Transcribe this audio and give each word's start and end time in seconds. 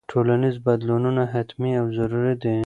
ټولنیز 0.11 0.55
بدلونونه 0.67 1.23
حتمي 1.33 1.71
او 1.79 1.85
ضروري 1.97 2.35
دي. 2.43 2.55